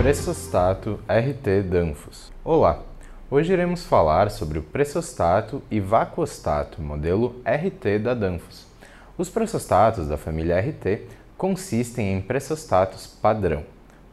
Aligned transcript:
Pressostato 0.00 0.98
RT 1.06 1.68
Danfoss. 1.68 2.32
Olá! 2.42 2.82
Hoje 3.30 3.52
iremos 3.52 3.84
falar 3.84 4.30
sobre 4.30 4.58
o 4.58 4.62
pressostato 4.62 5.62
e 5.70 5.78
vacuostato 5.78 6.80
modelo 6.80 7.38
RT 7.44 7.98
da 8.02 8.14
Danfoss. 8.14 8.66
Os 9.18 9.28
pressostatos 9.28 10.08
da 10.08 10.16
família 10.16 10.58
RT 10.58 11.06
consistem 11.36 12.14
em 12.14 12.22
pressostatos 12.22 13.06
padrão, 13.06 13.62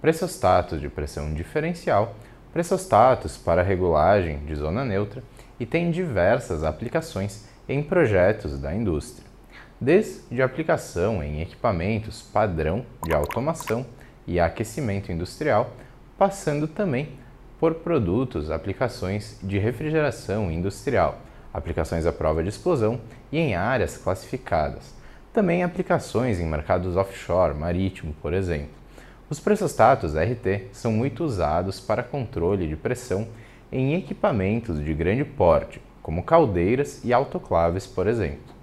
pressostatos 0.02 0.82
de 0.82 0.90
pressão 0.90 1.34
diferencial, 1.34 2.18
pressostatos 2.52 3.38
para 3.38 3.64
regulagem 3.64 4.40
de 4.40 4.56
zona 4.56 4.84
neutra 4.84 5.24
e 5.58 5.66
têm 5.66 5.90
diversas 5.90 6.66
aplicações 6.66 7.46
em 7.68 7.82
projetos 7.82 8.60
da 8.60 8.76
indústria, 8.76 9.26
desde 9.80 10.42
aplicação 10.42 11.24
em 11.24 11.42
equipamentos 11.42 12.22
padrão 12.22 12.86
de 13.06 13.14
automação 13.14 13.86
e 14.28 14.40
aquecimento 14.40 15.12
industrial, 15.12 15.72
passando 16.18 16.68
também 16.68 17.10
por 17.60 17.76
produtos, 17.76 18.52
aplicações 18.52 19.40
de 19.42 19.58
refrigeração 19.58 20.52
industrial, 20.52 21.20
aplicações 21.54 22.06
à 22.06 22.12
prova 22.12 22.44
de 22.44 22.50
explosão 22.50 23.00
e 23.32 23.40
em 23.40 23.56
áreas 23.56 23.98
classificadas. 23.98 24.94
Também 25.34 25.64
aplicações 25.64 26.40
em 26.40 26.46
mercados 26.46 26.96
offshore, 26.96 27.56
marítimo, 27.56 28.14
por 28.22 28.34
exemplo. 28.34 28.76
Os 29.30 29.40
pressostatos 29.40 30.16
RT 30.16 30.70
são 30.72 30.92
muito 30.92 31.24
usados 31.24 31.80
para 31.80 32.04
controle 32.04 32.68
de 32.68 32.76
pressão 32.76 33.28
em 33.72 33.96
equipamentos 33.96 34.84
de 34.84 34.94
grande 34.94 35.26
porte, 35.26 35.82
como 36.02 36.24
caldeiras 36.24 37.04
e 37.04 37.12
autoclaves, 37.12 37.86
por 37.86 38.08
exemplo. 38.08 38.57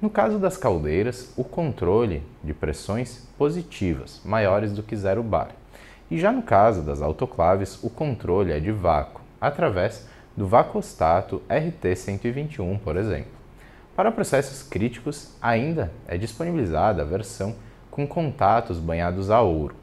No 0.00 0.08
caso 0.08 0.38
das 0.38 0.56
caldeiras, 0.56 1.30
o 1.36 1.44
controle 1.44 2.22
de 2.42 2.54
pressões 2.54 3.28
positivas, 3.36 4.18
maiores 4.24 4.72
do 4.72 4.82
que 4.82 4.96
0 4.96 5.22
bar. 5.22 5.50
E 6.10 6.18
já 6.18 6.32
no 6.32 6.40
caso 6.40 6.80
das 6.80 7.02
autoclaves, 7.02 7.78
o 7.82 7.90
controle 7.90 8.50
é 8.50 8.58
de 8.58 8.72
vácuo, 8.72 9.20
através 9.38 10.08
do 10.34 10.46
vacostato 10.46 11.42
RT121, 11.50 12.78
por 12.80 12.96
exemplo. 12.96 13.30
Para 13.94 14.10
processos 14.10 14.62
críticos, 14.62 15.34
ainda 15.42 15.92
é 16.08 16.16
disponibilizada 16.16 17.02
a 17.02 17.04
versão 17.04 17.54
com 17.90 18.06
contatos 18.06 18.78
banhados 18.78 19.30
a 19.30 19.42
ouro. 19.42 19.74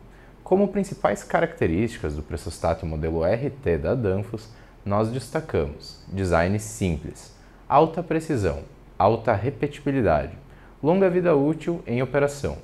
Como 0.44 0.70
principais 0.70 1.24
características 1.24 2.16
do 2.16 2.24
pressostato 2.24 2.88
modelo 2.88 3.24
RT 3.24 3.78
da 3.78 3.94
Danfoss, 3.94 4.50
nós 4.84 5.12
destacamos 5.12 6.04
design 6.08 6.58
simples, 6.58 7.36
alta 7.70 8.02
precisão, 8.02 8.64
alta 8.98 9.34
repetibilidade, 9.34 10.34
longa 10.82 11.10
vida 11.10 11.36
útil 11.36 11.82
em 11.86 12.02
operação, 12.02 12.58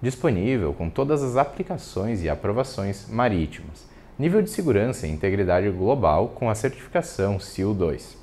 disponível 0.00 0.72
com 0.72 0.88
todas 0.88 1.22
as 1.22 1.36
aplicações 1.36 2.22
e 2.22 2.28
aprovações 2.28 3.08
marítimas, 3.08 3.88
nível 4.18 4.42
de 4.42 4.50
segurança 4.50 5.06
e 5.06 5.10
integridade 5.10 5.68
global 5.70 6.28
com 6.28 6.50
a 6.50 6.54
certificação 6.54 7.40
SEAL 7.40 7.74
2. 7.74 8.16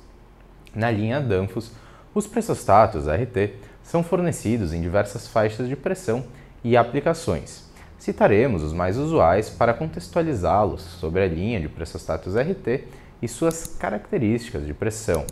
Na 0.74 0.90
linha 0.90 1.20
Danfoss, 1.20 1.72
os 2.14 2.26
pressostatos 2.26 3.06
RT 3.06 3.54
são 3.82 4.02
fornecidos 4.02 4.72
em 4.72 4.80
diversas 4.80 5.26
faixas 5.26 5.68
de 5.68 5.76
pressão 5.76 6.24
e 6.62 6.76
aplicações. 6.76 7.68
Citaremos 7.98 8.62
os 8.62 8.72
mais 8.72 8.96
usuais 8.96 9.50
para 9.50 9.74
contextualizá-los 9.74 10.82
sobre 10.82 11.22
a 11.22 11.28
linha 11.28 11.60
de 11.60 11.68
pressostatos 11.68 12.36
RT 12.36 12.84
e 13.20 13.26
suas 13.26 13.66
características 13.66 14.64
de 14.64 14.72
pressão. 14.72 15.26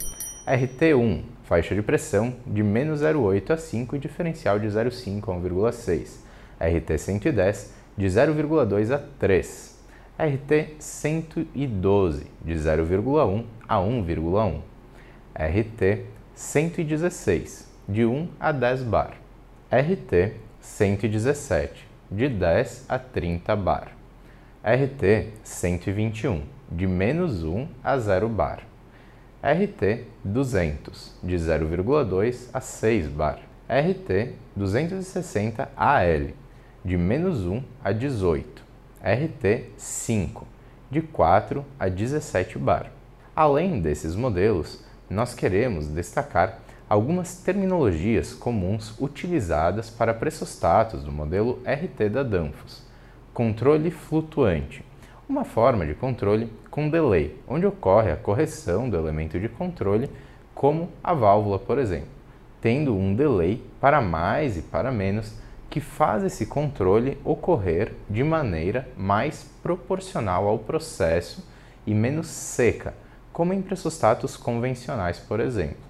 RT1, 0.49 1.23
faixa 1.47 1.75
de 1.75 1.81
pressão 1.81 2.35
de 2.47 2.63
menos 2.63 3.01
0,8 3.01 3.51
a 3.51 3.57
5 3.57 3.97
e 3.97 3.99
diferencial 3.99 4.59
de 4.59 4.67
0,5 4.67 5.31
a 5.31 5.37
1,6. 5.41 6.19
RT110, 6.61 7.71
de 7.97 8.07
0,2 8.07 8.93
a 8.93 8.99
3. 9.19 9.75
RT112, 10.19 12.25
de 12.45 12.55
0,1 12.55 13.45
a 13.69 13.77
1,1. 13.77 14.61
RT116, 15.39 17.67
de 17.89 18.05
1 18.05 18.29
a 18.41 18.51
10 18.51 18.83
bar. 18.83 19.17
RT117, 19.71 21.71
de 22.11 22.29
10 22.29 22.87
a 22.89 22.99
30 22.99 23.55
bar. 23.55 23.93
RT121, 24.65 26.41
de 26.69 26.89
menos 26.89 27.45
1 27.45 27.69
a 27.85 27.97
0 27.99 28.29
bar. 28.29 28.66
RT 29.47 30.09
200, 30.25 31.13
de 31.23 31.37
0,2 31.37 32.49
a 32.53 32.61
6 32.61 33.07
bar. 33.07 33.39
RT 33.69 34.35
260 34.57 35.71
AL, 35.77 36.31
de 36.85 36.97
menos 36.97 37.47
1 37.47 37.63
a 37.85 37.93
18. 37.93 38.65
RT 39.01 39.71
5, 39.77 40.47
de 40.91 41.01
4 41.01 41.65
a 41.79 41.89
17 41.89 42.59
bar. 42.59 42.91
Além 43.37 43.81
desses 43.81 44.17
modelos, 44.17 44.83
nós 45.09 45.33
queremos 45.33 45.87
destacar 45.87 46.59
algumas 46.89 47.37
terminologias 47.37 48.35
comuns 48.35 48.97
utilizadas 48.99 49.89
para 49.89 50.13
pressostatos 50.13 51.05
do 51.05 51.13
modelo 51.13 51.63
RT 51.65 52.09
da 52.09 52.25
Danfoss. 52.25 52.83
Controle 53.33 53.93
flutuante, 53.93 54.85
uma 55.29 55.45
forma 55.45 55.85
de 55.85 55.95
controle 55.95 56.53
com 56.71 56.89
delay, 56.89 57.37
onde 57.49 57.67
ocorre 57.67 58.13
a 58.13 58.17
correção 58.17 58.89
do 58.89 58.97
elemento 58.97 59.41
de 59.41 59.49
controle, 59.49 60.09
como 60.55 60.89
a 61.03 61.13
válvula, 61.13 61.59
por 61.59 61.79
exemplo, 61.79 62.09
tendo 62.61 62.97
um 62.97 63.15
delay 63.15 63.63
para 63.81 64.01
mais 64.01 64.57
e 64.57 64.63
para 64.63 64.93
menos 64.93 65.35
que 65.69 65.81
faz 65.81 66.23
esse 66.23 66.47
controle 66.47 67.19
ocorrer 67.25 67.93
de 68.09 68.23
maneira 68.23 68.89
mais 68.97 69.45
proporcional 69.63 70.47
ao 70.47 70.59
processo 70.59 71.45
e 71.85 71.93
menos 71.93 72.29
seca, 72.29 72.95
como 73.33 73.53
em 73.53 73.61
pressostatos 73.61 74.37
convencionais, 74.37 75.19
por 75.19 75.41
exemplo. 75.41 75.85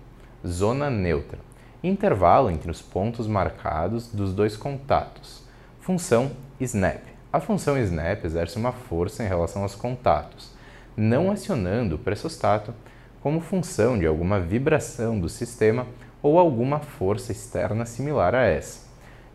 Zona 0.47 0.91
neutra 0.91 1.38
intervalo 1.82 2.50
entre 2.50 2.70
os 2.70 2.82
pontos 2.82 3.28
marcados 3.28 4.08
dos 4.08 4.32
dois 4.32 4.56
contatos. 4.56 5.44
Função 5.80 6.32
snap 6.58 7.16
a 7.32 7.41
função 7.41 7.76
snap 7.78 8.25
exerce 8.25 8.56
uma 8.56 8.72
força 8.72 9.22
em 9.22 9.28
relação 9.28 9.62
aos 9.62 9.75
contatos, 9.75 10.53
não 10.97 11.31
acionando 11.31 11.97
o 11.97 11.98
pressostato 11.98 12.72
como 13.20 13.41
função 13.41 13.98
de 13.98 14.06
alguma 14.06 14.41
vibração 14.41 15.19
do 15.19 15.28
sistema 15.28 15.86
ou 16.22 16.38
alguma 16.38 16.78
força 16.78 17.32
externa 17.32 17.84
similar 17.84 18.34
a 18.34 18.44
essa. 18.44 18.86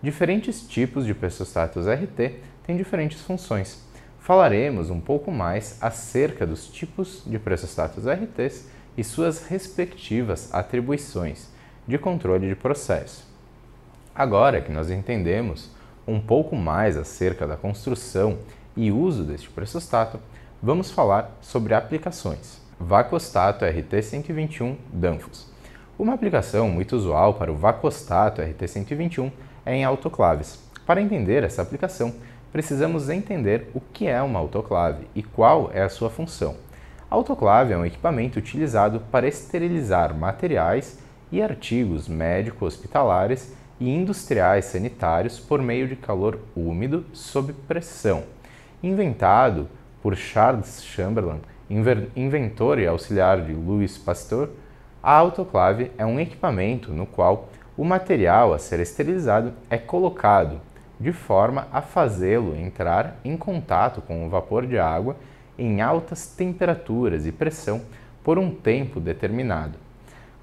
Diferentes 0.01 0.61
tipos 0.67 1.05
de 1.05 1.13
pressostatos 1.13 1.85
RT 1.87 2.39
têm 2.65 2.77
diferentes 2.77 3.21
funções. 3.21 3.85
Falaremos 4.19 4.89
um 4.89 4.99
pouco 4.99 5.31
mais 5.31 5.77
acerca 5.81 6.45
dos 6.47 6.67
tipos 6.67 7.23
de 7.25 7.37
pressostatos 7.37 8.05
RTs 8.05 8.67
e 8.97 9.03
suas 9.03 9.45
respectivas 9.45 10.53
atribuições 10.53 11.49
de 11.87 11.97
controle 11.97 12.47
de 12.47 12.55
processo. 12.55 13.27
Agora 14.13 14.61
que 14.61 14.71
nós 14.71 14.89
entendemos 14.89 15.69
um 16.07 16.19
pouco 16.19 16.55
mais 16.55 16.97
acerca 16.97 17.45
da 17.45 17.55
construção 17.55 18.39
e 18.75 18.91
uso 18.91 19.23
deste 19.23 19.49
pressostato, 19.49 20.19
vamos 20.61 20.91
falar 20.91 21.37
sobre 21.41 21.73
aplicações. 21.73 22.61
Vacuostato 22.79 23.65
RT121 23.65 24.75
Danfoss. 24.91 25.51
Uma 25.97 26.13
aplicação 26.13 26.69
muito 26.69 26.95
usual 26.95 27.35
para 27.35 27.51
o 27.51 27.55
vacuostato 27.55 28.41
RT121 28.41 29.31
é 29.65 29.75
em 29.75 29.83
autoclaves. 29.83 30.59
Para 30.85 31.01
entender 31.01 31.43
essa 31.43 31.61
aplicação, 31.61 32.13
precisamos 32.51 33.07
entender 33.09 33.69
o 33.73 33.79
que 33.79 34.07
é 34.07 34.21
uma 34.21 34.39
autoclave 34.39 35.07
e 35.13 35.21
qual 35.21 35.69
é 35.73 35.83
a 35.83 35.89
sua 35.89 36.09
função. 36.09 36.55
A 37.09 37.15
autoclave 37.15 37.73
é 37.73 37.77
um 37.77 37.85
equipamento 37.85 38.39
utilizado 38.39 39.01
para 39.11 39.27
esterilizar 39.27 40.15
materiais 40.15 40.97
e 41.31 41.41
artigos 41.41 42.07
médico-hospitalares 42.07 43.53
e 43.81 43.89
industriais 43.89 44.65
sanitários 44.65 45.39
por 45.39 45.59
meio 45.59 45.87
de 45.87 45.95
calor 45.95 46.39
úmido 46.55 47.03
sob 47.11 47.51
pressão. 47.67 48.23
Inventado 48.81 49.67
por 50.03 50.15
Charles 50.15 50.83
Chamberlain, 50.83 51.41
inventor 52.15 52.77
e 52.77 52.85
auxiliar 52.85 53.41
de 53.41 53.53
Louis 53.53 53.97
Pasteur, 53.97 54.49
a 55.01 55.11
autoclave 55.11 55.91
é 55.97 56.05
um 56.05 56.19
equipamento 56.19 56.91
no 56.91 57.07
qual 57.07 57.49
o 57.75 57.83
material 57.83 58.53
a 58.53 58.59
ser 58.59 58.79
esterilizado 58.79 59.51
é 59.67 59.79
colocado 59.79 60.61
de 60.99 61.11
forma 61.11 61.67
a 61.73 61.81
fazê-lo 61.81 62.55
entrar 62.55 63.19
em 63.25 63.35
contato 63.35 63.99
com 63.99 64.23
o 64.23 64.29
vapor 64.29 64.67
de 64.67 64.77
água 64.77 65.15
em 65.57 65.81
altas 65.81 66.27
temperaturas 66.27 67.25
e 67.25 67.31
pressão 67.31 67.81
por 68.23 68.37
um 68.37 68.51
tempo 68.51 68.99
determinado. 68.99 69.79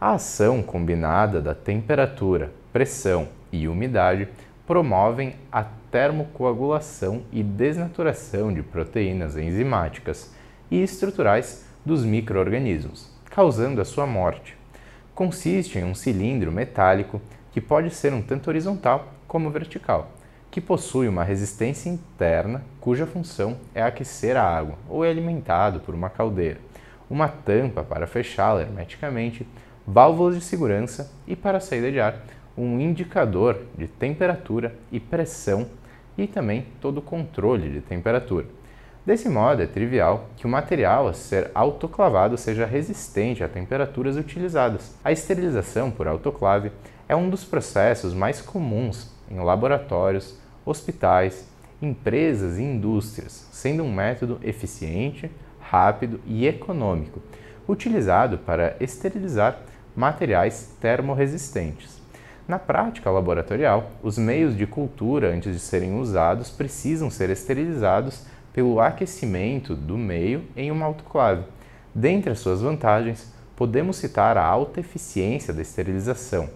A 0.00 0.14
ação 0.14 0.60
combinada 0.60 1.40
da 1.40 1.54
temperatura, 1.54 2.52
pressão 2.72 3.28
e 3.52 3.68
umidade 3.68 4.28
promovem 4.66 5.34
a 5.50 5.64
termocoagulação 5.90 7.22
e 7.32 7.42
desnaturação 7.42 8.52
de 8.52 8.62
proteínas 8.62 9.36
enzimáticas 9.36 10.32
e 10.70 10.82
estruturais 10.82 11.64
dos 11.84 12.04
microorganismos, 12.04 13.10
causando 13.30 13.80
a 13.80 13.84
sua 13.84 14.06
morte. 14.06 14.56
Consiste 15.14 15.78
em 15.78 15.84
um 15.84 15.94
cilindro 15.94 16.52
metálico 16.52 17.20
que 17.50 17.60
pode 17.60 17.90
ser 17.90 18.12
um 18.12 18.20
tanto 18.20 18.48
horizontal 18.48 19.12
como 19.26 19.50
vertical, 19.50 20.10
que 20.50 20.60
possui 20.60 21.08
uma 21.08 21.24
resistência 21.24 21.88
interna 21.88 22.62
cuja 22.80 23.06
função 23.06 23.56
é 23.74 23.82
aquecer 23.82 24.36
a 24.36 24.42
água 24.42 24.76
ou 24.88 25.04
é 25.04 25.10
alimentado 25.10 25.80
por 25.80 25.94
uma 25.94 26.10
caldeira, 26.10 26.58
uma 27.08 27.28
tampa 27.28 27.82
para 27.82 28.06
fechá-la 28.06 28.60
hermeticamente, 28.60 29.46
válvulas 29.86 30.36
de 30.36 30.42
segurança 30.42 31.10
e 31.26 31.34
para 31.34 31.58
a 31.58 31.60
saída 31.60 31.90
de 31.90 32.00
ar, 32.00 32.22
um 32.58 32.80
indicador 32.80 33.60
de 33.76 33.86
temperatura 33.86 34.74
e 34.90 34.98
pressão 34.98 35.68
e 36.16 36.26
também 36.26 36.66
todo 36.80 36.98
o 36.98 37.02
controle 37.02 37.70
de 37.70 37.80
temperatura. 37.80 38.46
Desse 39.06 39.28
modo, 39.28 39.62
é 39.62 39.66
trivial 39.66 40.28
que 40.36 40.44
o 40.44 40.48
material 40.50 41.06
a 41.06 41.14
ser 41.14 41.50
autoclavado 41.54 42.36
seja 42.36 42.66
resistente 42.66 43.44
a 43.44 43.48
temperaturas 43.48 44.16
utilizadas. 44.16 44.94
A 45.04 45.12
esterilização 45.12 45.90
por 45.90 46.08
autoclave 46.08 46.72
é 47.08 47.14
um 47.14 47.30
dos 47.30 47.44
processos 47.44 48.12
mais 48.12 48.42
comuns 48.42 49.10
em 49.30 49.38
laboratórios, 49.38 50.38
hospitais, 50.66 51.48
empresas 51.80 52.58
e 52.58 52.62
indústrias, 52.62 53.48
sendo 53.52 53.84
um 53.84 53.92
método 53.92 54.40
eficiente, 54.42 55.30
rápido 55.60 56.20
e 56.26 56.46
econômico, 56.46 57.22
utilizado 57.68 58.36
para 58.36 58.76
esterilizar 58.80 59.60
materiais 59.94 60.76
termorresistentes. 60.80 61.97
Na 62.48 62.58
prática 62.58 63.10
laboratorial, 63.10 63.90
os 64.02 64.16
meios 64.16 64.56
de 64.56 64.66
cultura, 64.66 65.30
antes 65.30 65.52
de 65.52 65.60
serem 65.60 65.98
usados, 65.98 66.48
precisam 66.48 67.10
ser 67.10 67.28
esterilizados 67.28 68.22
pelo 68.54 68.80
aquecimento 68.80 69.74
do 69.74 69.98
meio 69.98 70.42
em 70.56 70.70
uma 70.70 70.86
autoclave. 70.86 71.44
Dentre 71.94 72.32
as 72.32 72.38
suas 72.38 72.62
vantagens, 72.62 73.30
podemos 73.54 73.98
citar 73.98 74.38
a 74.38 74.46
alta 74.46 74.80
eficiência 74.80 75.52
da 75.52 75.60
esterilização, 75.60 76.48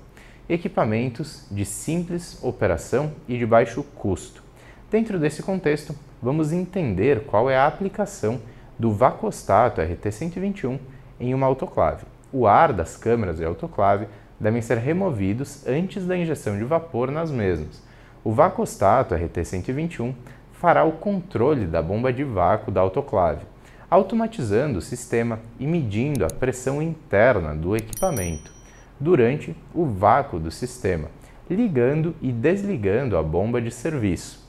equipamentos 0.49 1.47
de 1.51 1.67
simples 1.67 2.43
operação 2.43 3.13
e 3.29 3.37
de 3.37 3.45
baixo 3.45 3.83
custo. 3.95 4.43
Dentro 4.91 5.19
desse 5.19 5.43
contexto, 5.43 5.95
vamos 6.23 6.53
entender 6.53 7.25
qual 7.25 7.51
é 7.51 7.57
a 7.59 7.67
aplicação 7.67 8.41
do 8.79 8.95
vacostato 8.95 9.83
RT121 9.83 10.79
em 11.21 11.35
uma 11.35 11.47
autoclave. 11.47 12.07
O 12.33 12.47
ar 12.47 12.73
das 12.73 12.97
câmeras 12.97 13.37
de 13.37 13.45
autoclave 13.45 14.07
devem 14.43 14.61
ser 14.61 14.77
removidos 14.79 15.65
antes 15.69 16.05
da 16.05 16.17
injeção 16.17 16.59
de 16.59 16.65
vapor 16.65 17.13
nas 17.13 17.31
mesmas. 17.31 17.81
O 18.25 18.33
vacostato 18.33 19.15
RT121 19.15 20.13
fará 20.51 20.83
o 20.83 20.93
controle 20.93 21.65
da 21.65 21.81
bomba 21.81 22.13
de 22.13 22.25
vácuo 22.25 22.73
da 22.73 22.81
autoclave, 22.81 23.47
automatizando 23.89 24.81
o 24.81 24.83
sistema 24.83 25.39
e 25.61 25.67
medindo 25.67 26.25
a 26.25 26.29
pressão 26.29 26.83
interna 26.83 27.55
do 27.55 27.77
equipamento 27.77 28.51
durante 28.99 29.57
o 29.73 29.87
vácuo 29.87 30.41
do 30.41 30.51
sistema, 30.51 31.09
ligando 31.49 32.15
e 32.21 32.33
desligando 32.33 33.17
a 33.17 33.23
bomba 33.23 33.61
de 33.61 33.71
serviço. 33.71 34.43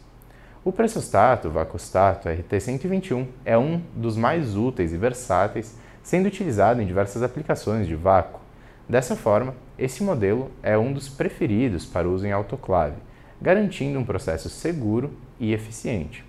O 0.65 0.71
pressostato 0.71 1.51
vacostato 1.51 2.29
RT121 2.29 3.27
é 3.45 3.57
um 3.57 3.79
dos 3.95 4.17
mais 4.17 4.55
úteis 4.55 4.91
e 4.91 4.97
versáteis, 4.97 5.77
sendo 6.01 6.27
utilizado 6.27 6.81
em 6.81 6.85
diversas 6.87 7.21
aplicações 7.21 7.85
de 7.85 7.95
vácuo. 7.95 8.39
Dessa 8.87 9.15
forma, 9.15 9.53
esse 9.77 10.03
modelo 10.03 10.51
é 10.61 10.77
um 10.77 10.93
dos 10.93 11.09
preferidos 11.09 11.85
para 11.85 12.07
uso 12.07 12.25
em 12.25 12.31
autoclave, 12.31 12.95
garantindo 13.41 13.97
um 13.97 14.05
processo 14.05 14.49
seguro 14.49 15.11
e 15.39 15.53
eficiente. 15.53 16.23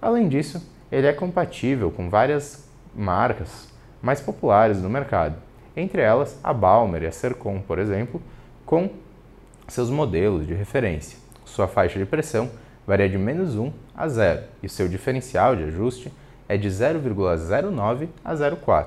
Além 0.00 0.28
disso, 0.28 0.62
ele 0.90 1.06
é 1.06 1.12
compatível 1.12 1.90
com 1.90 2.08
várias 2.08 2.68
marcas 2.94 3.68
mais 4.02 4.20
populares 4.20 4.80
no 4.80 4.88
mercado, 4.88 5.36
entre 5.76 6.02
elas 6.02 6.38
a 6.42 6.52
Balmer 6.52 7.02
e 7.02 7.06
a 7.06 7.12
Sercom, 7.12 7.60
por 7.60 7.78
exemplo, 7.78 8.20
com 8.64 8.90
seus 9.68 9.90
modelos 9.90 10.46
de 10.46 10.54
referência. 10.54 11.18
Sua 11.44 11.68
faixa 11.68 11.98
de 11.98 12.06
pressão 12.06 12.50
varia 12.86 13.08
de 13.08 13.18
menos 13.18 13.54
1 13.54 13.72
a 13.94 14.08
0 14.08 14.42
e 14.62 14.68
seu 14.68 14.88
diferencial 14.88 15.54
de 15.54 15.64
ajuste 15.64 16.12
é 16.48 16.56
de 16.56 16.68
0,09 16.68 18.08
a 18.24 18.34
0,4, 18.34 18.86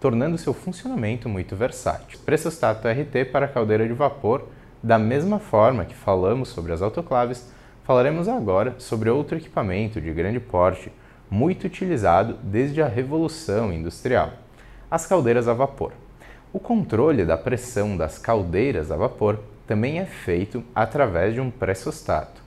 tornando 0.00 0.38
seu 0.38 0.54
funcionamento 0.54 1.28
muito 1.28 1.54
versátil. 1.54 2.18
Pressostato 2.24 2.88
RT 2.88 3.30
para 3.30 3.46
caldeira 3.46 3.86
de 3.86 3.92
vapor, 3.92 4.48
da 4.82 4.98
mesma 4.98 5.38
forma 5.38 5.84
que 5.84 5.94
falamos 5.94 6.48
sobre 6.48 6.72
as 6.72 6.80
autoclaves, 6.80 7.50
Falaremos 7.90 8.28
agora 8.28 8.76
sobre 8.78 9.10
outro 9.10 9.36
equipamento 9.36 10.00
de 10.00 10.12
grande 10.12 10.38
porte, 10.38 10.92
muito 11.28 11.66
utilizado 11.66 12.34
desde 12.40 12.80
a 12.80 12.86
Revolução 12.86 13.72
Industrial: 13.72 14.30
as 14.88 15.06
caldeiras 15.06 15.48
a 15.48 15.54
vapor. 15.54 15.92
O 16.52 16.60
controle 16.60 17.24
da 17.24 17.36
pressão 17.36 17.96
das 17.96 18.16
caldeiras 18.16 18.92
a 18.92 18.96
vapor 18.96 19.40
também 19.66 19.98
é 19.98 20.04
feito 20.04 20.62
através 20.72 21.34
de 21.34 21.40
um 21.40 21.50
pressostato, 21.50 22.40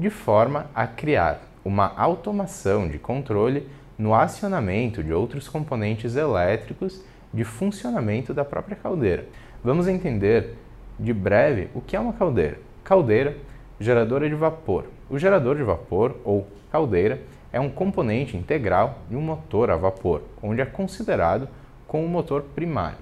de 0.00 0.08
forma 0.08 0.70
a 0.74 0.86
criar 0.86 1.42
uma 1.62 1.92
automação 1.94 2.88
de 2.88 2.98
controle 2.98 3.68
no 3.98 4.14
acionamento 4.14 5.02
de 5.02 5.12
outros 5.12 5.48
componentes 5.48 6.16
elétricos 6.16 7.02
de 7.32 7.44
funcionamento 7.44 8.32
da 8.34 8.44
própria 8.44 8.76
caldeira. 8.76 9.26
Vamos 9.62 9.88
entender 9.88 10.54
de 10.98 11.12
breve 11.12 11.68
o 11.74 11.80
que 11.80 11.96
é 11.96 12.00
uma 12.00 12.12
caldeira. 12.12 12.58
Caldeira 12.84 13.36
Geradora 13.78 14.26
de 14.26 14.34
vapor. 14.34 14.86
O 15.10 15.18
gerador 15.18 15.54
de 15.54 15.62
vapor, 15.62 16.16
ou 16.24 16.46
caldeira, 16.72 17.20
é 17.52 17.60
um 17.60 17.68
componente 17.68 18.34
integral 18.34 19.00
de 19.10 19.14
um 19.14 19.20
motor 19.20 19.70
a 19.70 19.76
vapor, 19.76 20.22
onde 20.42 20.62
é 20.62 20.64
considerado 20.64 21.46
como 21.86 22.06
o 22.06 22.08
motor 22.08 22.40
primário. 22.54 22.96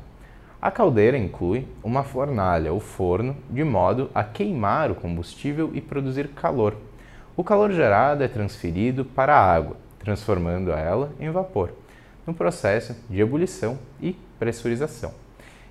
A 0.60 0.72
caldeira 0.72 1.16
inclui 1.16 1.68
uma 1.80 2.02
fornalha 2.02 2.72
ou 2.72 2.80
forno 2.80 3.36
de 3.48 3.62
modo 3.62 4.10
a 4.12 4.24
queimar 4.24 4.90
o 4.90 4.96
combustível 4.96 5.70
e 5.72 5.80
produzir 5.80 6.26
calor. 6.28 6.74
O 7.36 7.44
calor 7.44 7.70
gerado 7.70 8.24
é 8.24 8.28
transferido 8.28 9.04
para 9.04 9.36
a 9.36 9.54
água, 9.54 9.76
transformando 10.04 10.70
ela 10.70 11.10
em 11.18 11.30
vapor, 11.30 11.70
no 12.26 12.34
processo 12.34 12.94
de 13.08 13.20
ebulição 13.20 13.78
e 14.00 14.12
pressurização. 14.38 15.12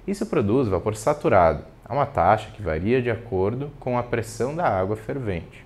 Isso 0.05 0.25
produz 0.25 0.67
vapor 0.67 0.95
saturado, 0.95 1.63
a 1.85 1.93
uma 1.93 2.05
taxa 2.05 2.51
que 2.51 2.61
varia 2.61 3.01
de 3.01 3.11
acordo 3.11 3.71
com 3.79 3.97
a 3.97 4.03
pressão 4.03 4.55
da 4.55 4.67
água 4.67 4.95
fervente. 4.95 5.65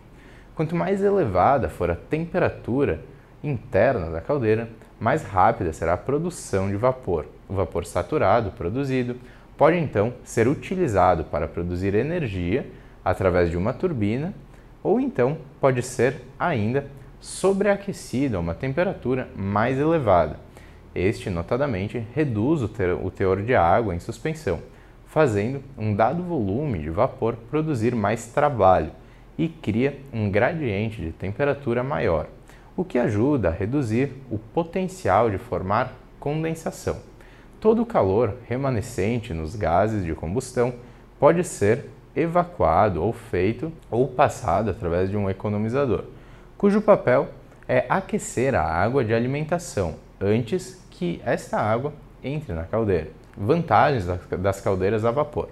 Quanto 0.55 0.75
mais 0.75 1.01
elevada 1.01 1.69
for 1.69 1.89
a 1.89 1.95
temperatura 1.95 2.99
interna 3.43 4.09
da 4.09 4.21
caldeira, 4.21 4.69
mais 4.99 5.23
rápida 5.23 5.71
será 5.71 5.93
a 5.93 5.97
produção 5.97 6.67
de 6.67 6.75
vapor. 6.75 7.25
O 7.47 7.53
vapor 7.53 7.85
saturado 7.85 8.51
produzido 8.51 9.15
pode 9.55 9.77
então 9.77 10.13
ser 10.23 10.47
utilizado 10.47 11.23
para 11.23 11.47
produzir 11.47 11.95
energia 11.95 12.69
através 13.05 13.49
de 13.49 13.57
uma 13.57 13.73
turbina 13.73 14.33
ou 14.83 14.99
então 14.99 15.37
pode 15.59 15.81
ser 15.81 16.21
ainda 16.39 16.85
sobreaquecido 17.27 18.37
a 18.37 18.39
uma 18.39 18.53
temperatura 18.53 19.27
mais 19.35 19.77
elevada. 19.77 20.39
Este, 20.95 21.29
notadamente, 21.29 22.05
reduz 22.13 22.61
o 22.61 23.11
teor 23.11 23.41
de 23.41 23.53
água 23.53 23.93
em 23.93 23.99
suspensão 23.99 24.59
fazendo 25.07 25.63
um 25.77 25.95
dado 25.95 26.21
volume 26.21 26.79
de 26.79 26.89
vapor 26.89 27.35
produzir 27.49 27.95
mais 27.95 28.27
trabalho 28.27 28.91
e 29.37 29.47
cria 29.47 29.99
um 30.13 30.29
gradiente 30.29 31.01
de 31.01 31.11
temperatura 31.11 31.81
maior, 31.83 32.27
o 32.75 32.83
que 32.83 32.99
ajuda 32.99 33.49
a 33.49 33.51
reduzir 33.51 34.11
o 34.29 34.37
potencial 34.37 35.29
de 35.29 35.37
formar 35.37 35.93
condensação. 36.19 36.97
Todo 37.59 37.81
o 37.81 37.85
calor 37.85 38.35
remanescente 38.47 39.33
nos 39.33 39.55
gases 39.55 40.05
de 40.05 40.13
combustão 40.13 40.75
pode 41.19 41.43
ser 41.43 41.85
evacuado 42.15 43.01
ou 43.01 43.13
feito 43.13 43.71
ou 43.89 44.07
passado 44.07 44.69
através 44.69 45.09
de 45.09 45.17
um 45.17 45.29
economizador, 45.29 46.03
cujo 46.57 46.81
papel 46.81 47.27
é 47.67 47.85
aquecer 47.87 48.55
a 48.55 48.63
água 48.63 49.03
de 49.03 49.13
alimentação 49.13 49.95
antes 50.19 50.81
que 50.89 51.21
esta 51.23 51.59
água 51.59 51.93
entre 52.23 52.53
na 52.53 52.63
caldeira. 52.63 53.09
Vantagens 53.37 54.05
das 54.05 54.59
caldeiras 54.59 55.05
a 55.05 55.11
vapor. 55.11 55.49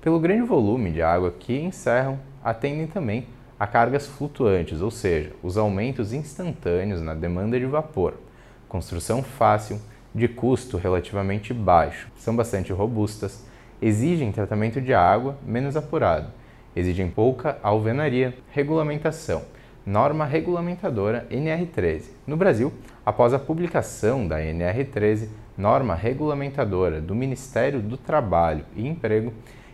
Pelo 0.00 0.18
grande 0.18 0.42
volume 0.42 0.90
de 0.90 1.00
água 1.00 1.32
que 1.38 1.56
encerram, 1.60 2.18
atendem 2.42 2.88
também 2.88 3.26
a 3.58 3.66
cargas 3.66 4.06
flutuantes, 4.06 4.80
ou 4.80 4.90
seja, 4.90 5.32
os 5.42 5.56
aumentos 5.56 6.12
instantâneos 6.12 7.00
na 7.00 7.14
demanda 7.14 7.58
de 7.58 7.66
vapor. 7.66 8.14
Construção 8.68 9.22
fácil, 9.22 9.80
de 10.12 10.26
custo 10.26 10.76
relativamente 10.76 11.54
baixo, 11.54 12.08
são 12.16 12.34
bastante 12.34 12.72
robustas, 12.72 13.44
exigem 13.80 14.32
tratamento 14.32 14.80
de 14.80 14.92
água 14.92 15.36
menos 15.44 15.76
apurado, 15.76 16.28
exigem 16.74 17.08
pouca 17.08 17.58
alvenaria, 17.62 18.34
regulamentação, 18.50 19.42
norma 19.88 20.26
regulamentadora 20.26 21.26
NR13. 21.30 22.10
No 22.26 22.36
Brasil, 22.36 22.70
após 23.06 23.32
a 23.32 23.38
publicação 23.38 24.28
da 24.28 24.38
NR13, 24.38 25.28
norma 25.56 25.94
regulamentadora 25.94 27.00
do 27.00 27.14
Ministério 27.14 27.80
do 27.80 27.96
Trabalho 27.96 28.66
e 28.76 28.86
Emprego, 28.86 29.32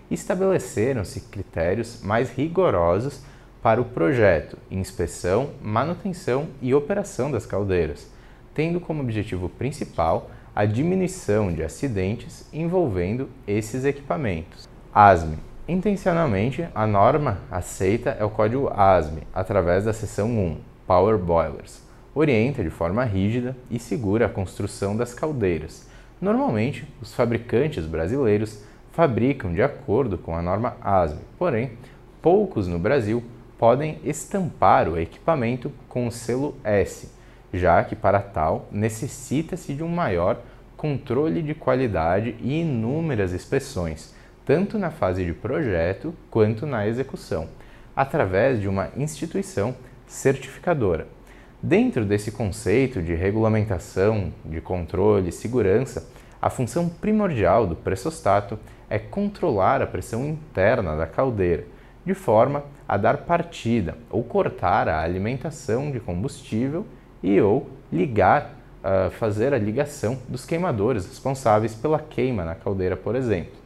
estabeleceram-se 0.09 1.23
critérios 1.23 2.00
mais 2.00 2.30
rigorosos 2.30 3.25
para 3.61 3.80
o 3.80 3.87
projeto, 3.87 4.56
inspeção, 4.71 5.50
manutenção 5.61 6.47
e 6.62 6.73
operação 6.73 7.28
das 7.28 7.44
caldeiras, 7.44 8.09
tendo 8.54 8.78
como 8.78 9.02
objetivo 9.02 9.49
principal 9.49 10.30
a 10.54 10.64
diminuição 10.64 11.52
de 11.52 11.64
acidentes 11.64 12.49
envolvendo 12.52 13.28
esses 13.49 13.85
equipamentos. 13.85 14.68
ASME 14.94 15.53
Intencionalmente, 15.66 16.68
a 16.75 16.87
norma 16.87 17.38
aceita 17.50 18.11
é 18.21 18.23
o 18.23 18.28
código 18.28 18.71
ASME, 18.76 19.23
através 19.33 19.87
da 19.87 19.94
seção 19.94 20.28
1, 20.28 20.59
Power 20.87 21.16
Boilers. 21.16 21.83
Orienta 22.14 22.62
de 22.62 22.68
forma 22.68 23.02
rígida 23.02 23.56
e 23.71 23.78
segura 23.78 24.26
a 24.26 24.28
construção 24.28 24.94
das 24.94 25.14
caldeiras. 25.14 25.88
Normalmente, 26.21 26.87
os 27.00 27.14
fabricantes 27.14 27.87
brasileiros 27.87 28.62
fabricam 28.92 29.54
de 29.54 29.62
acordo 29.62 30.18
com 30.18 30.37
a 30.37 30.42
norma 30.42 30.76
ASME, 30.83 31.23
porém, 31.38 31.73
poucos 32.21 32.68
no 32.68 32.78
Brasil 32.78 33.25
podem 33.59 33.99
estampar 34.04 34.87
o 34.87 34.99
equipamento 34.99 35.73
com 35.88 36.06
o 36.06 36.12
selo 36.12 36.59
S, 36.62 37.11
já 37.54 37.83
que 37.83 37.97
para 37.97 38.21
tal 38.21 38.68
necessita-se 38.71 39.73
de 39.73 39.83
um 39.83 39.88
maior 39.88 40.40
controle 40.76 41.40
de 41.40 41.54
qualidade 41.54 42.37
e 42.42 42.61
inúmeras 42.61 43.33
inspeções, 43.33 44.14
tanto 44.45 44.79
na 44.79 44.91
fase 44.91 45.25
de 45.25 45.33
projeto 45.33 46.15
quanto 46.31 46.67
na 46.67 46.87
execução, 46.87 47.49
através 47.97 48.61
de 48.61 48.69
uma 48.69 48.91
instituição 48.97 49.75
certificadora. 50.07 51.07
Dentro 51.63 52.05
desse 52.05 52.31
conceito 52.31 53.01
de 53.01 53.15
regulamentação, 53.15 54.33
de 54.45 54.61
controle 54.61 55.31
e 55.31 55.33
segurança, 55.33 56.07
a 56.41 56.51
função 56.51 56.91
primordial 56.91 57.67
do 57.67 57.75
pressostato 57.75 58.59
é 58.91 58.99
controlar 58.99 59.81
a 59.81 59.87
pressão 59.87 60.27
interna 60.27 60.95
da 60.95 61.07
caldeira, 61.07 61.65
de 62.05 62.13
forma 62.13 62.65
a 62.87 62.99
dar 62.99 63.19
partida 63.19 63.97
ou 64.11 64.23
cortar 64.23 64.91
a 64.91 65.01
alimentação 65.01 65.91
de 65.91 65.99
combustível 66.01 66.85
e 67.23 67.41
ou 67.41 67.71
ligar, 67.91 68.51
uh, 68.85 69.11
fazer 69.13 69.55
a 69.55 69.59
ligação 69.59 70.19
dos 70.29 70.45
queimadores 70.45 71.07
responsáveis 71.07 71.75
pela 71.75 71.99
queima 71.99 72.45
na 72.45 72.55
caldeira, 72.55 72.95
por 72.95 73.17
exemplo. 73.17 73.63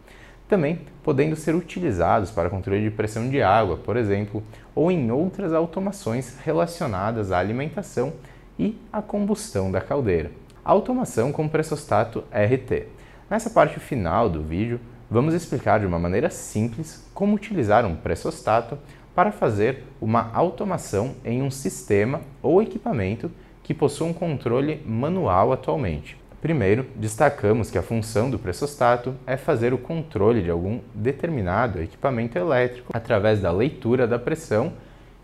Também 0.49 0.81
podendo 1.03 1.37
ser 1.37 1.55
utilizados 1.55 2.31
para 2.31 2.49
controle 2.49 2.83
de 2.83 2.91
pressão 2.91 3.29
de 3.29 3.43
água, 3.43 3.77
por 3.77 3.97
exemplo, 3.97 4.43
ou 4.75 4.91
em 4.91 5.11
outras 5.11 5.53
automações 5.53 6.39
relacionadas 6.43 7.31
à 7.31 7.39
alimentação 7.39 8.15
e 8.59 8.81
à 8.91 9.03
combustão 9.03 9.71
da 9.71 9.81
caldeira. 9.81 10.31
Automação 10.65 11.33
com 11.33 11.47
pressostato 11.47 12.25
RT. 12.33 12.87
Nessa 13.29 13.51
parte 13.51 13.79
final 13.79 14.31
do 14.31 14.43
vídeo, 14.43 14.81
vamos 15.11 15.35
explicar 15.35 15.81
de 15.81 15.87
uma 15.87 15.99
maneira 15.99 16.31
simples 16.31 17.07
como 17.13 17.37
utilizar 17.37 17.85
um 17.85 17.95
pressostato 17.95 18.79
para 19.15 19.31
fazer 19.31 19.85
uma 20.01 20.31
automação 20.33 21.15
em 21.25 21.43
um 21.43 21.51
sistema 21.51 22.23
ou 22.43 22.63
equipamento 22.63 23.31
que 23.63 23.75
possua 23.75 24.07
um 24.07 24.15
controle 24.15 24.83
manual 24.87 25.53
atualmente. 25.53 26.17
Primeiro, 26.41 26.87
destacamos 26.95 27.69
que 27.69 27.79
a 27.79 27.83
função 27.83 28.31
do 28.31 28.39
pressostato 28.39 29.13
é 29.27 29.37
fazer 29.37 29.75
o 29.75 29.79
controle 29.79 30.41
de 30.41 30.51
algum 30.51 30.79
determinado 30.95 31.83
equipamento 31.83 32.39
elétrico 32.39 32.93
através 32.95 33.41
da 33.41 33.51
leitura 33.51 34.07
da 34.07 34.21
pressão 34.21 34.73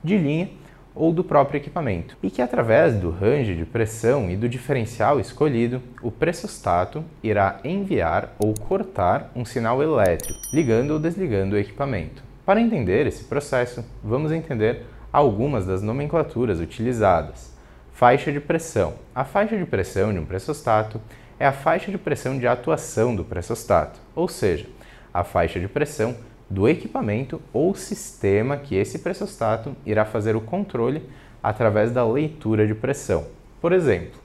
de 0.02 0.18
linha 0.18 0.50
ou 0.92 1.12
do 1.12 1.22
próprio 1.22 1.58
equipamento, 1.58 2.16
e 2.22 2.30
que 2.30 2.42
através 2.42 2.94
do 2.96 3.10
range 3.10 3.54
de 3.54 3.64
pressão 3.64 4.28
e 4.30 4.36
do 4.36 4.48
diferencial 4.48 5.20
escolhido, 5.20 5.80
o 6.02 6.10
pressostato 6.10 7.04
irá 7.22 7.60
enviar 7.64 8.32
ou 8.38 8.54
cortar 8.54 9.30
um 9.34 9.44
sinal 9.44 9.82
elétrico, 9.82 10.38
ligando 10.52 10.92
ou 10.92 10.98
desligando 10.98 11.54
o 11.54 11.58
equipamento. 11.58 12.22
Para 12.44 12.60
entender 12.60 13.06
esse 13.06 13.24
processo, 13.24 13.84
vamos 14.02 14.30
entender 14.30 14.82
algumas 15.12 15.64
das 15.64 15.80
nomenclaturas 15.80 16.60
utilizadas. 16.60 17.53
Faixa 17.94 18.32
de 18.32 18.40
pressão. 18.40 18.94
A 19.14 19.24
faixa 19.24 19.56
de 19.56 19.64
pressão 19.64 20.12
de 20.12 20.18
um 20.18 20.24
pressostato 20.24 21.00
é 21.38 21.46
a 21.46 21.52
faixa 21.52 21.92
de 21.92 21.96
pressão 21.96 22.36
de 22.36 22.44
atuação 22.44 23.14
do 23.14 23.24
pressostato, 23.24 24.00
ou 24.16 24.26
seja, 24.26 24.66
a 25.12 25.22
faixa 25.22 25.60
de 25.60 25.68
pressão 25.68 26.16
do 26.50 26.68
equipamento 26.68 27.40
ou 27.52 27.72
sistema 27.72 28.56
que 28.56 28.74
esse 28.74 28.98
pressostato 28.98 29.76
irá 29.86 30.04
fazer 30.04 30.34
o 30.34 30.40
controle 30.40 31.08
através 31.40 31.92
da 31.92 32.04
leitura 32.04 32.66
de 32.66 32.74
pressão. 32.74 33.26
Por 33.60 33.72
exemplo, 33.72 34.20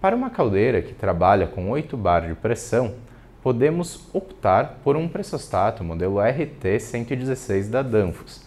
para 0.00 0.16
uma 0.16 0.28
caldeira 0.28 0.82
que 0.82 0.92
trabalha 0.92 1.46
com 1.46 1.70
8 1.70 1.96
bar 1.96 2.26
de 2.26 2.34
pressão, 2.34 2.96
podemos 3.40 4.04
optar 4.12 4.80
por 4.82 4.96
um 4.96 5.06
pressostato 5.06 5.84
modelo 5.84 6.16
RT116 6.16 7.70
da 7.70 7.82
Danfoss, 7.82 8.44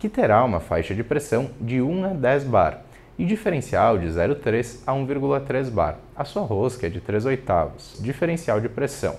que 0.00 0.08
terá 0.08 0.42
uma 0.42 0.58
faixa 0.58 0.96
de 0.96 1.04
pressão 1.04 1.48
de 1.60 1.80
1 1.80 2.04
a 2.06 2.08
10 2.08 2.42
bar 2.42 2.86
e 3.18 3.24
diferencial 3.24 3.98
de 3.98 4.06
0,3 4.06 4.80
a 4.86 4.92
1,3 4.92 5.70
bar. 5.70 5.98
A 6.14 6.24
sua 6.24 6.42
rosca 6.42 6.86
é 6.86 6.90
de 6.90 7.00
3 7.00 7.24
oitavos. 7.26 7.96
Diferencial 8.00 8.60
de 8.60 8.68
pressão. 8.68 9.16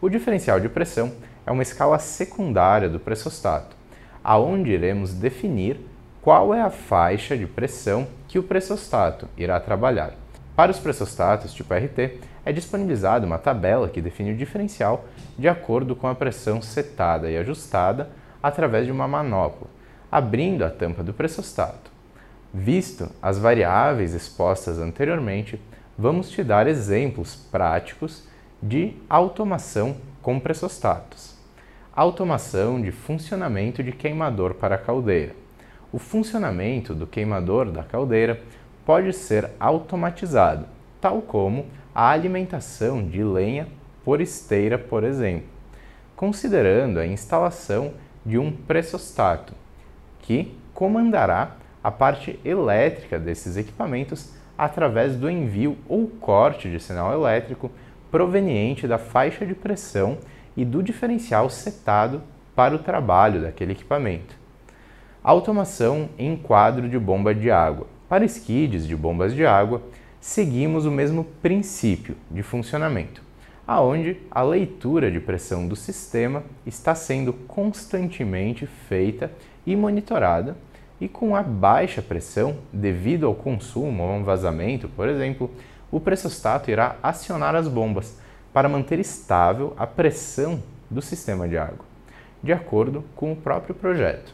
O 0.00 0.08
diferencial 0.08 0.60
de 0.60 0.68
pressão 0.68 1.12
é 1.46 1.50
uma 1.50 1.62
escala 1.62 1.98
secundária 1.98 2.88
do 2.88 3.00
pressostato, 3.00 3.76
aonde 4.22 4.70
iremos 4.70 5.12
definir 5.12 5.80
qual 6.22 6.54
é 6.54 6.60
a 6.60 6.70
faixa 6.70 7.36
de 7.36 7.46
pressão 7.46 8.06
que 8.28 8.38
o 8.38 8.42
pressostato 8.42 9.28
irá 9.36 9.58
trabalhar. 9.60 10.12
Para 10.56 10.70
os 10.70 10.78
pressostatos 10.78 11.52
tipo 11.52 11.74
RT, 11.74 12.20
é 12.44 12.52
disponibilizada 12.52 13.26
uma 13.26 13.38
tabela 13.38 13.88
que 13.88 14.00
define 14.00 14.32
o 14.32 14.36
diferencial 14.36 15.04
de 15.38 15.48
acordo 15.48 15.96
com 15.96 16.06
a 16.06 16.14
pressão 16.14 16.62
setada 16.62 17.30
e 17.30 17.36
ajustada 17.36 18.10
através 18.42 18.86
de 18.86 18.92
uma 18.92 19.08
manopla, 19.08 19.66
abrindo 20.12 20.64
a 20.64 20.70
tampa 20.70 21.02
do 21.02 21.12
pressostato. 21.12 21.93
Visto 22.56 23.10
as 23.20 23.36
variáveis 23.36 24.14
expostas 24.14 24.78
anteriormente, 24.78 25.60
vamos 25.98 26.30
te 26.30 26.44
dar 26.44 26.68
exemplos 26.68 27.34
práticos 27.34 28.28
de 28.62 28.94
automação 29.10 29.96
com 30.22 30.38
pressostatos. 30.38 31.34
Automação 31.92 32.80
de 32.80 32.92
funcionamento 32.92 33.82
de 33.82 33.90
queimador 33.90 34.54
para 34.54 34.78
caldeira. 34.78 35.34
O 35.92 35.98
funcionamento 35.98 36.94
do 36.94 37.08
queimador 37.08 37.72
da 37.72 37.82
caldeira 37.82 38.40
pode 38.86 39.12
ser 39.12 39.50
automatizado, 39.58 40.66
tal 41.00 41.22
como 41.22 41.66
a 41.92 42.08
alimentação 42.08 43.04
de 43.04 43.24
lenha 43.24 43.66
por 44.04 44.20
esteira, 44.20 44.78
por 44.78 45.02
exemplo, 45.02 45.48
considerando 46.14 47.00
a 47.00 47.06
instalação 47.06 47.94
de 48.24 48.38
um 48.38 48.52
pressostato 48.52 49.54
que 50.20 50.56
comandará 50.72 51.56
a 51.84 51.90
parte 51.90 52.40
elétrica 52.42 53.18
desses 53.18 53.58
equipamentos 53.58 54.32
através 54.56 55.16
do 55.16 55.28
envio 55.28 55.76
ou 55.86 56.08
corte 56.08 56.70
de 56.70 56.80
sinal 56.80 57.12
elétrico 57.12 57.70
proveniente 58.10 58.88
da 58.88 58.96
faixa 58.96 59.44
de 59.44 59.54
pressão 59.54 60.16
e 60.56 60.64
do 60.64 60.82
diferencial 60.82 61.50
setado 61.50 62.22
para 62.56 62.74
o 62.74 62.78
trabalho 62.78 63.42
daquele 63.42 63.72
equipamento. 63.72 64.34
Automação 65.22 66.08
em 66.18 66.36
quadro 66.36 66.88
de 66.88 66.98
bomba 66.98 67.34
de 67.34 67.50
água. 67.50 67.86
Para 68.08 68.24
skids 68.24 68.86
de 68.86 68.96
bombas 68.96 69.34
de 69.34 69.44
água, 69.44 69.82
seguimos 70.20 70.86
o 70.86 70.90
mesmo 70.90 71.24
princípio 71.42 72.16
de 72.30 72.42
funcionamento, 72.42 73.22
aonde 73.66 74.16
a 74.30 74.42
leitura 74.42 75.10
de 75.10 75.20
pressão 75.20 75.66
do 75.66 75.76
sistema 75.76 76.44
está 76.64 76.94
sendo 76.94 77.32
constantemente 77.32 78.66
feita 78.66 79.30
e 79.66 79.76
monitorada 79.76 80.56
e 81.04 81.08
com 81.08 81.36
a 81.36 81.42
baixa 81.42 82.00
pressão, 82.00 82.56
devido 82.72 83.26
ao 83.26 83.34
consumo 83.34 84.02
ou 84.04 84.08
a 84.08 84.14
um 84.14 84.24
vazamento, 84.24 84.88
por 84.88 85.06
exemplo, 85.06 85.50
o 85.92 86.00
pressostato 86.00 86.70
irá 86.70 86.96
acionar 87.02 87.54
as 87.54 87.68
bombas 87.68 88.18
para 88.54 88.70
manter 88.70 88.98
estável 88.98 89.74
a 89.76 89.86
pressão 89.86 90.62
do 90.88 91.02
sistema 91.02 91.46
de 91.46 91.58
água, 91.58 91.84
de 92.42 92.54
acordo 92.54 93.04
com 93.14 93.30
o 93.30 93.36
próprio 93.36 93.74
projeto. 93.74 94.32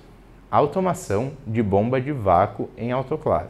Automação 0.49 1.33
de 1.45 1.61
bomba 1.61 2.01
de 2.01 2.13
vácuo 2.13 2.71
em 2.79 2.93
autoclave. 2.93 3.49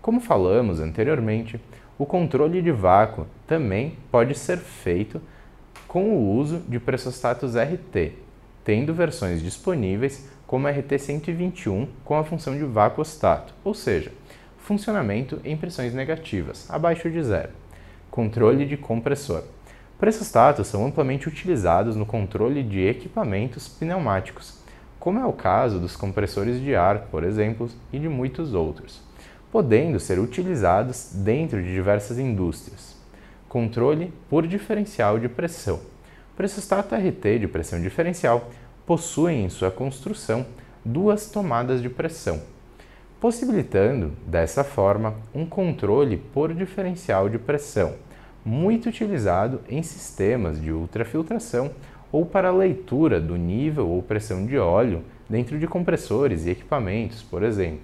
Como 0.00 0.18
falamos 0.18 0.80
anteriormente, 0.80 1.60
o 1.98 2.06
controle 2.06 2.62
de 2.62 2.72
vácuo 2.72 3.26
também 3.46 3.98
pode 4.10 4.34
ser 4.34 4.56
feito 4.56 5.20
com 5.86 6.04
o 6.04 6.32
uso 6.38 6.60
de 6.66 6.80
pressostatos 6.80 7.54
RT, 7.54 8.14
tendo 8.64 8.94
versões 8.94 9.42
disponíveis 9.42 10.26
como 10.46 10.68
RT121 10.68 11.88
com 12.04 12.16
a 12.16 12.24
função 12.24 12.56
de 12.56 12.64
vacuostato, 12.64 13.52
ou 13.64 13.74
seja, 13.74 14.12
funcionamento 14.58 15.40
em 15.44 15.56
pressões 15.56 15.92
negativas, 15.92 16.68
abaixo 16.70 17.10
de 17.10 17.22
zero. 17.22 17.50
Controle 18.10 18.64
de 18.64 18.76
compressor. 18.76 19.42
Pressostatos 19.98 20.66
são 20.66 20.84
amplamente 20.84 21.28
utilizados 21.28 21.96
no 21.96 22.04
controle 22.04 22.62
de 22.62 22.80
equipamentos 22.86 23.68
pneumáticos, 23.68 24.58
como 24.98 25.18
é 25.18 25.24
o 25.24 25.32
caso 25.32 25.78
dos 25.78 25.96
compressores 25.96 26.60
de 26.60 26.74
ar, 26.74 27.06
por 27.10 27.24
exemplo, 27.24 27.70
e 27.92 27.98
de 27.98 28.08
muitos 28.08 28.54
outros, 28.54 29.00
podendo 29.50 29.98
ser 29.98 30.18
utilizados 30.18 31.12
dentro 31.14 31.62
de 31.62 31.72
diversas 31.72 32.18
indústrias. 32.18 32.96
Controle 33.48 34.12
por 34.28 34.46
diferencial 34.46 35.18
de 35.18 35.28
pressão. 35.28 35.80
Pressostato 36.36 36.94
RT 36.94 37.38
de 37.38 37.48
pressão 37.48 37.80
diferencial 37.80 38.50
possuem 38.86 39.44
em 39.44 39.48
sua 39.48 39.70
construção 39.70 40.46
duas 40.84 41.28
tomadas 41.28 41.82
de 41.82 41.90
pressão, 41.90 42.40
possibilitando, 43.20 44.12
dessa 44.26 44.62
forma, 44.62 45.14
um 45.34 45.44
controle 45.44 46.16
por 46.16 46.54
diferencial 46.54 47.28
de 47.28 47.38
pressão, 47.38 47.94
muito 48.44 48.88
utilizado 48.88 49.60
em 49.68 49.82
sistemas 49.82 50.60
de 50.60 50.70
ultrafiltração 50.70 51.72
ou 52.12 52.24
para 52.24 52.52
leitura 52.52 53.20
do 53.20 53.36
nível 53.36 53.88
ou 53.88 54.00
pressão 54.00 54.46
de 54.46 54.56
óleo 54.56 55.02
dentro 55.28 55.58
de 55.58 55.66
compressores 55.66 56.46
e 56.46 56.50
equipamentos, 56.50 57.22
por 57.22 57.42
exemplo. 57.42 57.80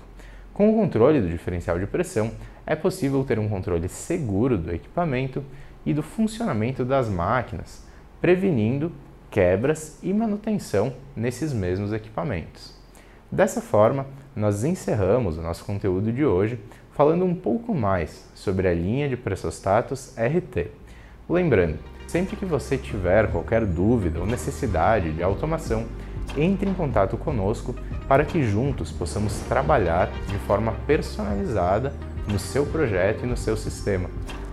Com 0.55 0.71
o 0.71 0.75
controle 0.75 1.21
do 1.21 1.29
diferencial 1.29 1.79
de 1.81 1.87
pressão, 1.87 2.31
é 2.65 2.77
possível 2.77 3.25
ter 3.25 3.39
um 3.41 3.49
controle 3.49 3.89
seguro 3.89 4.57
do 4.57 4.73
equipamento 4.73 5.43
e 5.85 5.93
do 5.93 6.03
funcionamento 6.03 6.85
das 6.85 7.09
máquinas, 7.09 7.85
prevenindo 8.21 8.93
quebras 9.33 9.99
e 10.03 10.13
manutenção 10.13 10.93
nesses 11.17 11.55
mesmos 11.55 11.91
equipamentos. 11.91 12.75
Dessa 13.31 13.63
forma, 13.63 14.07
nós 14.37 14.63
encerramos 14.63 15.39
o 15.39 15.43
nosso 15.43 15.65
conteúdo 15.65 16.13
de 16.13 16.23
hoje 16.23 16.61
falando 16.91 17.25
um 17.25 17.35
pouco 17.35 17.75
mais 17.75 18.29
sobre 18.35 18.69
a 18.69 18.75
linha 18.75 19.09
de 19.09 19.17
pressostatos 19.17 20.15
RT. 20.19 20.71
Lembrando, 21.27 21.79
sempre 22.07 22.37
que 22.37 22.45
você 22.45 22.77
tiver 22.77 23.33
qualquer 23.33 23.65
dúvida 23.65 24.21
ou 24.21 24.27
necessidade 24.27 25.11
de 25.11 25.23
automação, 25.23 25.87
entre 26.37 26.69
em 26.69 26.75
contato 26.75 27.17
conosco 27.17 27.75
para 28.07 28.27
que 28.27 28.45
juntos 28.45 28.93
possamos 28.93 29.39
trabalhar 29.49 30.11
de 30.29 30.37
forma 30.41 30.73
personalizada 30.87 31.95
no 32.29 32.39
seu 32.39 32.67
projeto 32.67 33.25
e 33.25 33.27
no 33.27 33.37
seu 33.37 33.57
sistema, 33.57 34.11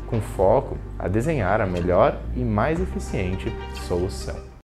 com 0.07 0.21
foco 0.21 0.77
a 0.98 1.09
desenhar 1.09 1.59
a 1.59 1.65
melhor 1.65 2.17
e 2.33 2.39
mais 2.39 2.79
eficiente 2.79 3.53
solução. 3.86 4.49